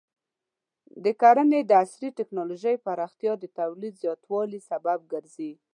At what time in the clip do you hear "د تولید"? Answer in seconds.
3.39-3.93